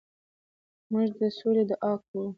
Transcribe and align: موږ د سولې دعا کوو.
موږ 0.91 1.09
د 1.19 1.21
سولې 1.37 1.63
دعا 1.69 1.91
کوو. 2.07 2.23